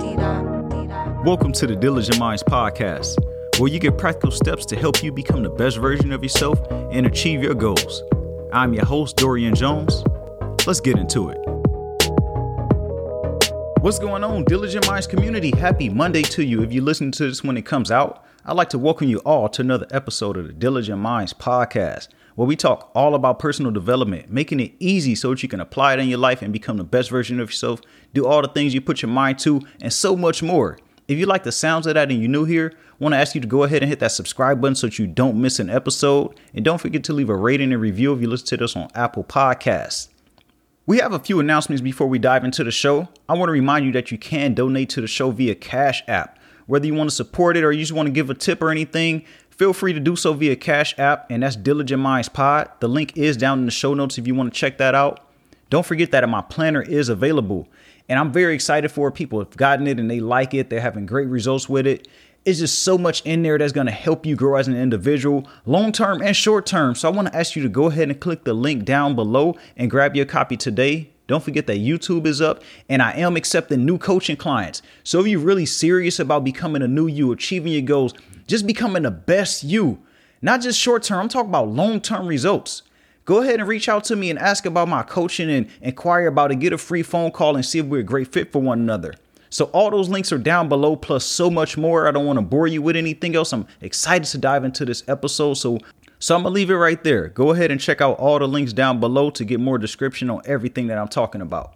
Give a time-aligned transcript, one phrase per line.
[0.00, 3.18] Welcome to the Diligent Minds podcast,
[3.58, 7.06] where you get practical steps to help you become the best version of yourself and
[7.06, 8.02] achieve your goals.
[8.50, 10.02] I'm your host, Dorian Jones.
[10.66, 11.38] Let's get into it.
[13.82, 15.50] What's going on, Diligent Minds community?
[15.54, 16.62] Happy Monday to you.
[16.62, 19.48] If you listen to this when it comes out, I'd like to welcome you all
[19.48, 24.28] to another episode of the Diligent Minds podcast, where we talk all about personal development,
[24.28, 26.82] making it easy so that you can apply it in your life and become the
[26.82, 27.80] best version of yourself,
[28.12, 30.80] do all the things you put your mind to, and so much more.
[31.06, 33.36] If you like the sounds of that and you're new here, I want to ask
[33.36, 35.70] you to go ahead and hit that subscribe button so that you don't miss an
[35.70, 36.34] episode.
[36.52, 38.90] And don't forget to leave a rating and review if you listen to this on
[38.96, 40.08] Apple Podcasts.
[40.86, 43.10] We have a few announcements before we dive into the show.
[43.28, 46.36] I want to remind you that you can donate to the show via Cash App.
[46.70, 48.70] Whether you want to support it or you just want to give a tip or
[48.70, 52.70] anything, feel free to do so via Cash App, and that's Diligent Minds Pod.
[52.78, 55.28] The link is down in the show notes if you want to check that out.
[55.68, 57.66] Don't forget that my planner is available.
[58.08, 59.16] And I'm very excited for it.
[59.16, 60.70] people have gotten it and they like it.
[60.70, 62.06] They're having great results with it.
[62.44, 65.48] It's just so much in there that's going to help you grow as an individual,
[65.66, 66.94] long term and short term.
[66.94, 69.56] So I want to ask you to go ahead and click the link down below
[69.76, 71.10] and grab your copy today.
[71.30, 74.82] Don't forget that YouTube is up and I am accepting new coaching clients.
[75.04, 78.14] So if you're really serious about becoming a new you, achieving your goals,
[78.48, 80.00] just becoming the best you,
[80.42, 82.82] not just short term, I'm talking about long term results
[83.26, 86.50] go ahead and reach out to me and ask about my coaching and inquire about
[86.50, 86.56] it.
[86.56, 89.14] Get a free phone call and see if we're a great fit for one another.
[89.50, 92.08] So all those links are down below, plus so much more.
[92.08, 93.52] I don't want to bore you with anything else.
[93.52, 95.54] I'm excited to dive into this episode.
[95.54, 95.78] So
[96.20, 97.28] so I'm gonna leave it right there.
[97.28, 100.42] Go ahead and check out all the links down below to get more description on
[100.44, 101.74] everything that I'm talking about.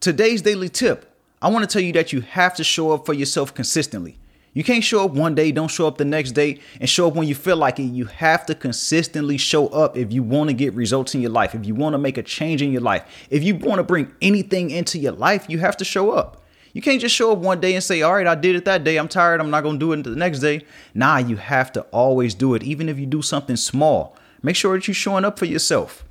[0.00, 1.14] Today's daily tip.
[1.42, 4.16] I want to tell you that you have to show up for yourself consistently.
[4.54, 7.14] You can't show up one day, don't show up the next day, and show up
[7.14, 7.84] when you feel like it.
[7.84, 11.54] You have to consistently show up if you want to get results in your life,
[11.54, 14.12] if you want to make a change in your life, if you want to bring
[14.20, 16.41] anything into your life, you have to show up.
[16.72, 18.84] You can't just show up one day and say, All right, I did it that
[18.84, 18.96] day.
[18.96, 19.40] I'm tired.
[19.40, 20.64] I'm not going to do it into the next day.
[20.94, 24.16] Nah, you have to always do it, even if you do something small.
[24.42, 26.04] Make sure that you're showing up for yourself.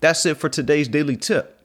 [0.00, 1.58] That's it for today's daily tip.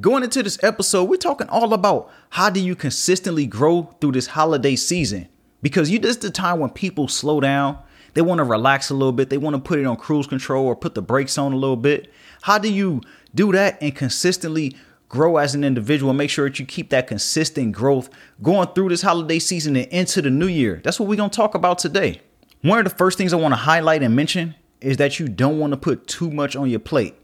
[0.00, 4.26] Going into this episode, we're talking all about how do you consistently grow through this
[4.26, 5.28] holiday season
[5.62, 7.78] because you just the time when people slow down
[8.14, 10.64] they want to relax a little bit they want to put it on cruise control
[10.64, 13.00] or put the brakes on a little bit how do you
[13.34, 14.76] do that and consistently
[15.08, 18.08] grow as an individual make sure that you keep that consistent growth
[18.42, 21.36] going through this holiday season and into the new year that's what we're going to
[21.36, 22.20] talk about today
[22.62, 25.58] one of the first things i want to highlight and mention is that you don't
[25.58, 27.14] want to put too much on your plate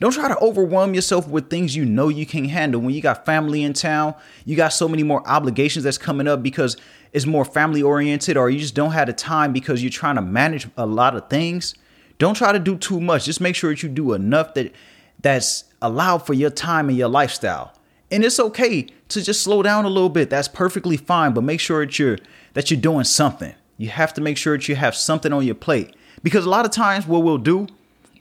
[0.00, 2.80] don't try to overwhelm yourself with things you know you can't handle.
[2.80, 6.42] When you got family in town, you got so many more obligations that's coming up
[6.42, 6.76] because
[7.12, 10.22] it's more family oriented or you just don't have the time because you're trying to
[10.22, 11.74] manage a lot of things,
[12.18, 13.24] don't try to do too much.
[13.24, 14.72] Just make sure that you do enough that
[15.20, 17.72] that's allowed for your time and your lifestyle.
[18.10, 20.30] And it's okay to just slow down a little bit.
[20.30, 22.18] That's perfectly fine, but make sure that you're
[22.54, 23.54] that you're doing something.
[23.76, 25.94] You have to make sure that you have something on your plate.
[26.22, 27.66] Because a lot of times what we'll do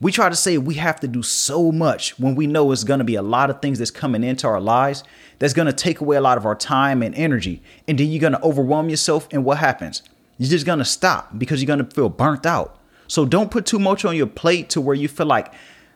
[0.03, 2.97] we try to say we have to do so much when we know it's going
[2.97, 5.01] to be a lot of things that's coming into our lives
[5.39, 7.61] that's going to take away a lot of our time and energy.
[7.87, 9.29] And then you're going to overwhelm yourself.
[9.31, 10.03] And what happens?
[10.37, 12.77] You're just going to stop because you're going to feel burnt out.
[13.07, 15.53] So don't put too much on your plate to where you feel like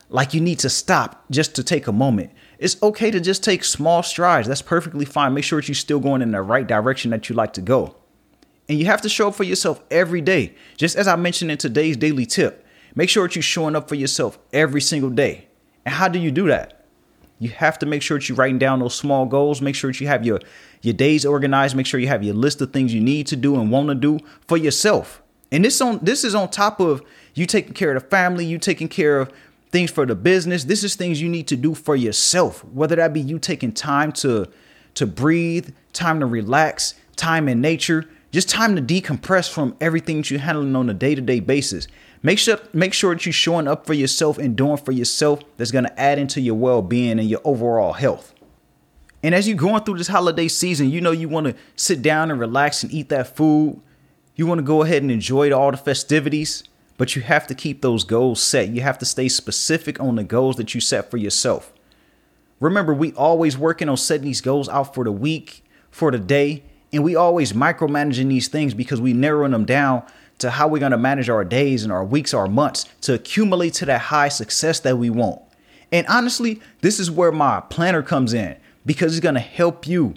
[0.09, 2.31] like you need to stop just to take a moment.
[2.59, 4.47] It's okay to just take small strides.
[4.47, 5.34] That's perfectly fine.
[5.34, 7.95] Make sure that you're still going in the right direction that you like to go.
[8.69, 10.53] And you have to show up for yourself every day.
[10.75, 12.66] Just as I mentioned in today's daily tip,
[12.97, 15.50] Make sure that you're showing up for yourself every single day.
[15.85, 16.84] And how do you do that?
[17.38, 19.62] You have to make sure that you're writing down those small goals.
[19.62, 20.39] Make sure that you have your,
[20.81, 21.75] your days organized.
[21.75, 23.94] Make sure you have your list of things you need to do and want to
[23.94, 25.22] do for yourself.
[25.51, 27.03] And this on this is on top of
[27.35, 29.31] you taking care of the family, you taking care of
[29.72, 30.63] things for the business.
[30.63, 32.63] This is things you need to do for yourself.
[32.66, 34.47] Whether that be you taking time to
[34.95, 40.31] to breathe, time to relax, time in nature, just time to decompress from everything that
[40.31, 41.88] you're handling on a day-to-day basis.
[42.23, 45.72] Make sure make sure that you're showing up for yourself and doing for yourself that's
[45.72, 48.33] going to add into your well-being and your overall health.
[49.24, 52.31] And as you're going through this holiday season, you know you want to sit down
[52.31, 53.80] and relax and eat that food.
[54.36, 56.63] You want to go ahead and enjoy all the festivities,
[56.97, 58.69] but you have to keep those goals set.
[58.69, 61.71] You have to stay specific on the goals that you set for yourself.
[62.59, 66.63] Remember, we always working on setting these goals out for the week, for the day,
[66.91, 70.03] and we always micromanaging these things because we narrowing them down
[70.39, 73.73] to how we're going to manage our days and our weeks, our months to accumulate
[73.73, 75.41] to that high success that we want.
[75.91, 80.15] And honestly, this is where my planner comes in because it's going to help you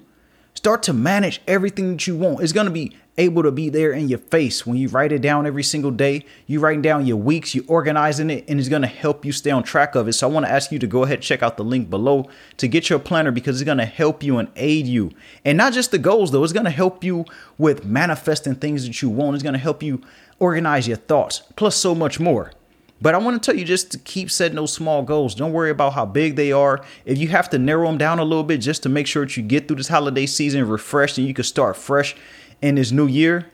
[0.60, 2.42] Start to manage everything that you want.
[2.42, 5.22] It's going to be able to be there in your face when you write it
[5.22, 6.26] down every single day.
[6.46, 9.50] You writing down your weeks, you organizing it, and it's going to help you stay
[9.50, 10.12] on track of it.
[10.12, 12.28] So I want to ask you to go ahead and check out the link below
[12.58, 15.12] to get your planner because it's going to help you and aid you.
[15.46, 17.24] And not just the goals though, it's going to help you
[17.56, 19.36] with manifesting things that you want.
[19.36, 20.02] It's going to help you
[20.38, 22.52] organize your thoughts, plus so much more.
[23.02, 25.34] But I want to tell you just to keep setting those small goals.
[25.34, 26.84] Don't worry about how big they are.
[27.06, 29.36] If you have to narrow them down a little bit just to make sure that
[29.36, 32.14] you get through this holiday season refreshed and you can start fresh
[32.60, 33.50] in this new year,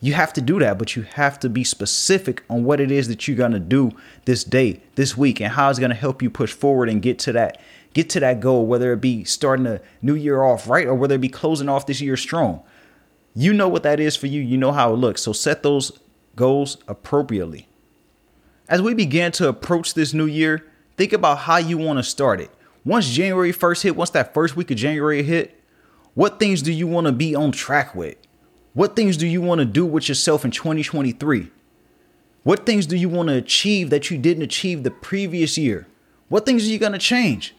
[0.00, 0.76] you have to do that.
[0.76, 3.92] But you have to be specific on what it is that you're going to do
[4.24, 7.18] this day, this week, and how it's going to help you push forward and get
[7.20, 7.60] to that
[7.92, 11.16] get to that goal, whether it be starting the new year off right or whether
[11.16, 12.62] it be closing off this year strong.
[13.34, 14.40] You know what that is for you.
[14.40, 15.22] You know how it looks.
[15.22, 15.92] So set those
[16.36, 17.66] goals appropriately.
[18.70, 20.64] As we begin to approach this new year,
[20.96, 22.52] think about how you want to start it.
[22.84, 25.60] Once January 1st hit, once that first week of January hit,
[26.14, 28.16] what things do you want to be on track with?
[28.72, 31.50] What things do you want to do with yourself in 2023?
[32.44, 35.88] What things do you want to achieve that you didn't achieve the previous year?
[36.28, 37.56] What things are you going to change?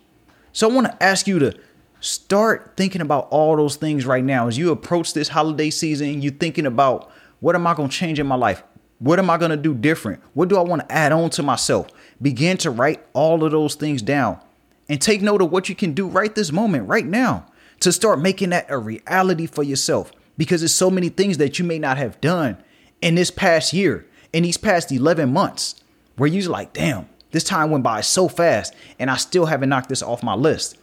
[0.53, 1.59] So I want to ask you to
[1.99, 6.21] start thinking about all those things right now as you approach this holiday season.
[6.21, 7.11] You're thinking about
[7.41, 8.63] what am I going to change in my life?
[9.01, 10.21] What am I going to do different?
[10.35, 11.87] What do I want to add on to myself?
[12.21, 14.39] Begin to write all of those things down
[14.87, 17.47] and take note of what you can do right this moment, right now,
[17.79, 20.11] to start making that a reality for yourself.
[20.37, 22.57] Because there's so many things that you may not have done
[23.01, 25.81] in this past year, in these past 11 months,
[26.15, 29.89] where you're like, damn, this time went by so fast and I still haven't knocked
[29.89, 30.77] this off my list.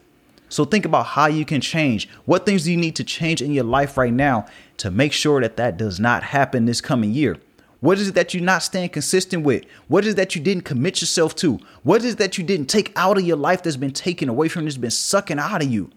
[0.49, 2.09] So think about how you can change.
[2.25, 4.47] What things do you need to change in your life right now
[4.79, 7.37] to make sure that that does not happen this coming year?
[7.81, 9.65] What is it that you're not staying consistent with?
[9.87, 11.61] What is it that you didn't commit yourself to?
[11.85, 14.49] What is it that you didn't take out of your life that's been taken away
[14.49, 15.91] from you, that's been sucking out of you?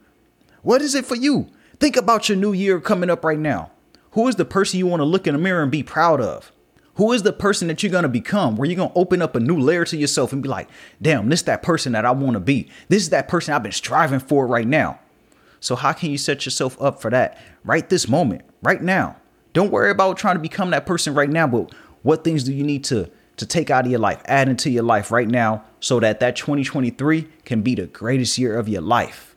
[0.62, 1.50] What is it for you?
[1.80, 3.72] Think about your new year coming up right now.
[4.12, 6.52] Who is the person you want to look in the mirror and be proud of?
[6.96, 9.36] Who is the person that you're going to become where you're going to open up
[9.36, 10.70] a new layer to yourself and be like,
[11.02, 12.70] damn, this is that person that I want to be.
[12.90, 15.00] This is that person I've been striving for right now.
[15.60, 19.16] So, how can you set yourself up for that right this moment, right now?
[19.54, 22.64] Don't worry about trying to become that person right now, but what things do you
[22.64, 26.00] need to to take out of your life, add into your life right now so
[26.00, 29.36] that that 2023 can be the greatest year of your life.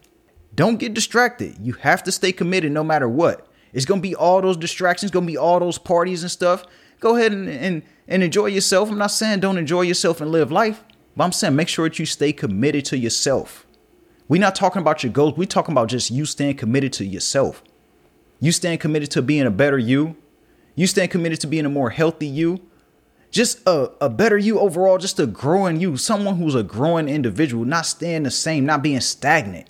[0.54, 1.56] Don't get distracted.
[1.60, 3.48] You have to stay committed no matter what.
[3.72, 6.64] It's going to be all those distractions, going to be all those parties and stuff.
[7.00, 8.90] Go ahead and, and, and enjoy yourself.
[8.90, 10.84] I'm not saying don't enjoy yourself and live life,
[11.16, 13.66] but I'm saying make sure that you stay committed to yourself.
[14.28, 15.36] We're not talking about your goals.
[15.36, 17.64] We're talking about just you staying committed to yourself.
[18.40, 20.16] You stand committed to being a better you.
[20.74, 22.60] You stand committed to being a more healthy you.
[23.30, 27.64] Just a, a better you overall, just a growing you, someone who's a growing individual,
[27.64, 29.68] not staying the same, not being stagnant.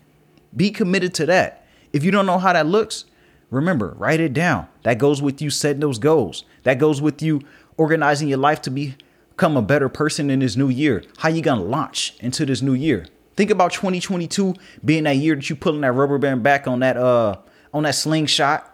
[0.54, 1.66] Be committed to that.
[1.92, 3.06] If you don't know how that looks,
[3.50, 4.68] remember, write it down.
[4.82, 6.44] That goes with you setting those goals.
[6.64, 7.40] That goes with you
[7.76, 11.02] organizing your life to become a better person in this new year.
[11.18, 13.06] How you gonna launch into this new year?
[13.36, 16.96] Think about 2022 being that year that you pulling that rubber band back on that
[16.96, 17.36] uh
[17.74, 18.70] on that slingshot.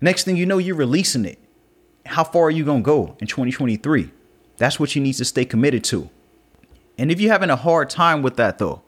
[0.00, 1.38] Next thing you know, you're releasing it.
[2.06, 4.10] How far are you going to go in 2023?
[4.56, 6.08] That's what you need to stay committed to.
[6.96, 8.82] And if you're having a hard time with that, though,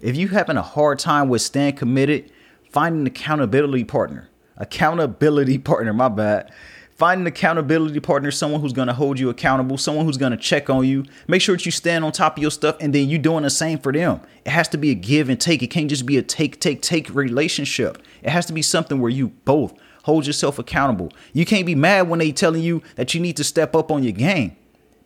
[0.00, 2.30] if you're having a hard time with staying committed,
[2.70, 4.28] find an accountability partner.
[4.56, 6.52] Accountability partner, my bad.
[6.94, 10.38] Find an accountability partner, someone who's going to hold you accountable, someone who's going to
[10.38, 11.04] check on you.
[11.26, 13.50] Make sure that you stand on top of your stuff and then you doing the
[13.50, 14.20] same for them.
[14.44, 15.60] It has to be a give and take.
[15.60, 18.00] It can't just be a take, take, take relationship.
[18.22, 21.10] It has to be something where you both hold yourself accountable.
[21.32, 24.04] You can't be mad when they telling you that you need to step up on
[24.04, 24.56] your game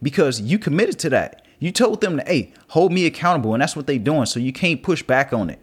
[0.02, 1.46] because you committed to that.
[1.58, 4.26] You told them to, hey, hold me accountable, and that's what they doing.
[4.26, 5.58] So you can't push back on it.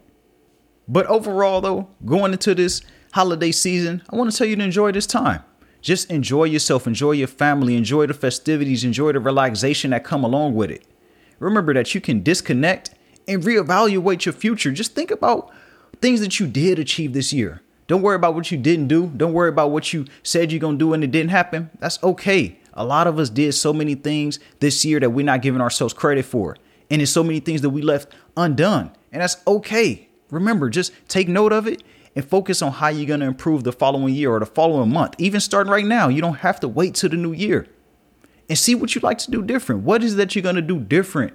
[0.88, 4.92] But overall, though, going into this holiday season, I want to tell you to enjoy
[4.92, 5.42] this time.
[5.86, 10.56] Just enjoy yourself, enjoy your family, enjoy the festivities, enjoy the relaxation that come along
[10.56, 10.82] with it.
[11.38, 12.90] Remember that you can disconnect
[13.28, 14.72] and reevaluate your future.
[14.72, 15.48] Just think about
[16.00, 17.62] things that you did achieve this year.
[17.86, 19.12] Don't worry about what you didn't do.
[19.16, 21.70] Don't worry about what you said you're going to do and it didn't happen.
[21.78, 22.58] That's okay.
[22.74, 25.94] A lot of us did so many things this year that we're not giving ourselves
[25.94, 26.56] credit for.
[26.90, 28.90] And there's so many things that we left undone.
[29.12, 30.08] And that's okay.
[30.32, 31.84] Remember, just take note of it
[32.16, 35.14] and focus on how you're going to improve the following year or the following month.
[35.18, 37.68] Even starting right now, you don't have to wait till the new year.
[38.48, 39.82] And see what you like to do different.
[39.82, 41.34] What is that you're going to do different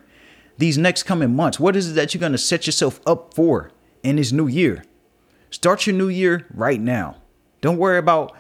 [0.58, 1.60] these next coming months?
[1.60, 3.72] What is it that you're going to set yourself up for
[4.02, 4.84] in this new year?
[5.52, 7.18] Start your new year right now.
[7.62, 8.36] Don't worry about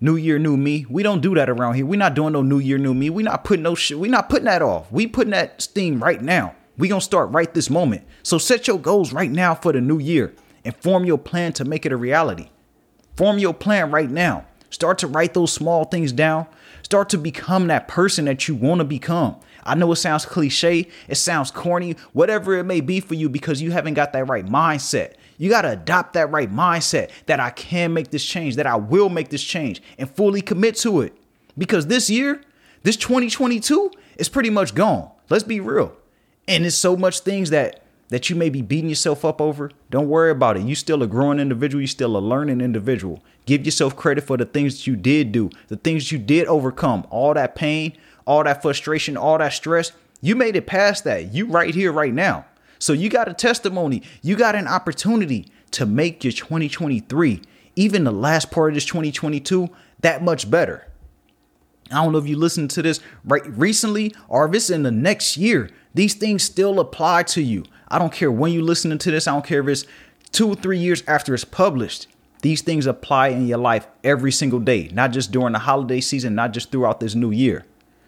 [0.00, 0.86] New Year, new me.
[0.88, 1.86] We don't do that around here.
[1.86, 3.10] We're not doing no New Year, new me.
[3.10, 3.98] We're not putting no shit.
[3.98, 4.90] We're not putting that off.
[4.92, 6.54] We putting that steam right now.
[6.76, 8.04] We gonna start right this moment.
[8.22, 11.64] So set your goals right now for the new year and form your plan to
[11.64, 12.48] make it a reality.
[13.16, 14.46] Form your plan right now.
[14.70, 16.46] Start to write those small things down.
[16.82, 19.36] Start to become that person that you want to become.
[19.62, 23.62] I know it sounds cliche, it sounds corny, whatever it may be for you because
[23.62, 25.14] you haven't got that right mindset.
[25.38, 28.76] You got to adopt that right mindset that I can make this change, that I
[28.76, 31.16] will make this change and fully commit to it.
[31.56, 32.42] Because this year,
[32.82, 35.10] this 2022 is pretty much gone.
[35.30, 35.96] Let's be real.
[36.46, 39.70] And there's so much things that that you may be beating yourself up over.
[39.90, 40.64] Don't worry about it.
[40.64, 43.22] You still a growing individual, you still a learning individual.
[43.46, 47.06] Give yourself credit for the things that you did do, the things you did overcome,
[47.10, 47.96] all that pain,
[48.26, 49.92] all that frustration, all that stress.
[50.20, 51.34] You made it past that.
[51.34, 52.46] You right here right now.
[52.78, 54.02] So you got a testimony.
[54.22, 57.42] You got an opportunity to make your 2023,
[57.76, 59.68] even the last part of this 2022,
[60.00, 60.86] that much better.
[61.90, 64.90] I don't know if you listened to this right recently or if it's in the
[64.90, 65.70] next year.
[65.94, 67.64] These things still apply to you.
[67.88, 69.28] I don't care when you're listening to this.
[69.28, 69.86] I don't care if it's
[70.32, 72.08] two or three years after it's published.
[72.42, 76.34] These things apply in your life every single day, not just during the holiday season,
[76.34, 77.64] not just throughout this new year.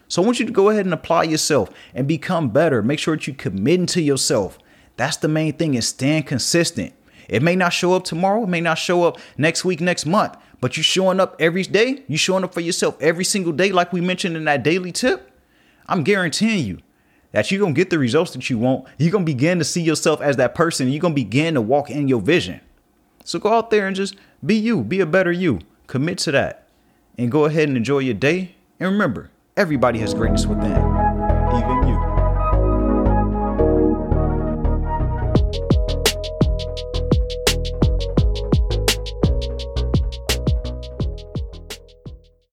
[0.07, 2.81] So I want you to go ahead and apply yourself and become better.
[2.81, 4.59] Make sure that you commit to yourself.
[4.95, 6.93] That's the main thing is staying consistent.
[7.27, 10.37] It may not show up tomorrow, it may not show up next week, next month,
[10.61, 13.91] but you're showing up every day, You're showing up for yourself every single day, like
[13.91, 15.31] we mentioned in that daily tip.
[15.87, 16.79] I'm guaranteeing you
[17.37, 18.87] that you're gonna get the results that you want.
[18.97, 20.89] You're gonna begin to see yourself as that person.
[20.89, 22.61] You're gonna begin to walk in your vision.
[23.25, 25.59] So go out there and just be you, be a better you.
[25.85, 26.67] Commit to that.
[27.15, 28.55] And go ahead and enjoy your day.
[28.79, 30.96] And remember, everybody has greatness within.